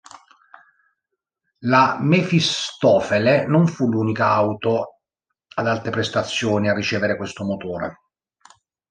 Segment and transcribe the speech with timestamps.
[1.59, 5.01] La Mefistofele non fu l'unica auto
[5.53, 7.99] ad alte prestazioni a ricevere questo motore.